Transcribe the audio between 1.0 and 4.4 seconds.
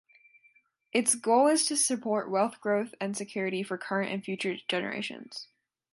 goal is to support wealth growth and security for current and